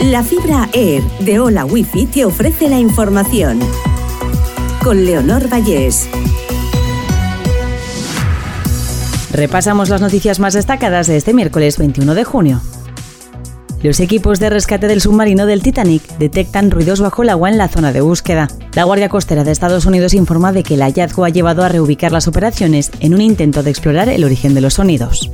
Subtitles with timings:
[0.00, 3.58] La fibra Air de Hola Wifi te ofrece la información.
[4.84, 6.06] Con Leonor Vallés.
[9.32, 12.60] Repasamos las noticias más destacadas de este miércoles 21 de junio.
[13.82, 17.68] Los equipos de rescate del submarino del Titanic detectan ruidos bajo el agua en la
[17.68, 18.48] zona de búsqueda.
[18.74, 22.12] La Guardia Costera de Estados Unidos informa de que el hallazgo ha llevado a reubicar
[22.12, 25.30] las operaciones en un intento de explorar el origen de los sonidos.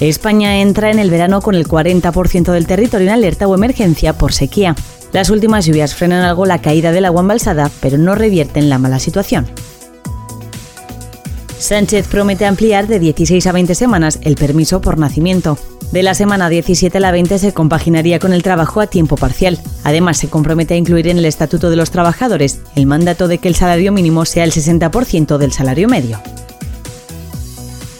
[0.00, 4.32] España entra en el verano con el 40% del territorio en alerta o emergencia por
[4.32, 4.76] sequía.
[5.12, 8.98] Las últimas lluvias frenan algo la caída del agua embalsada, pero no revierten la mala
[8.98, 9.46] situación.
[11.58, 15.58] Sánchez promete ampliar de 16 a 20 semanas el permiso por nacimiento.
[15.90, 19.58] De la semana 17 a la 20 se compaginaría con el trabajo a tiempo parcial.
[19.84, 23.48] Además, se compromete a incluir en el Estatuto de los Trabajadores el mandato de que
[23.48, 26.20] el salario mínimo sea el 60% del salario medio.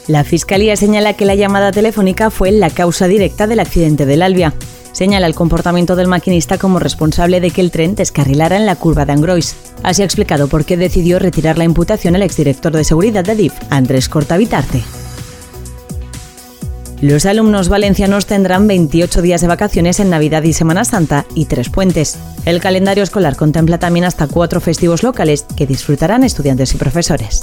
[0.08, 4.54] La Fiscalía señala que la llamada telefónica fue la causa directa del accidente del Albia.
[4.92, 9.04] Señala el comportamiento del maquinista como responsable de que el tren descarrilara en la curva
[9.04, 9.56] de Angrois.
[9.82, 13.52] Así ha explicado por qué decidió retirar la imputación el exdirector de seguridad de DIF,
[13.68, 14.84] Andrés Cortavitarte.
[17.00, 21.68] Los alumnos valencianos tendrán 28 días de vacaciones en Navidad y Semana Santa y tres
[21.68, 22.16] puentes.
[22.46, 27.42] El calendario escolar contempla también hasta cuatro festivos locales que disfrutarán estudiantes y profesores.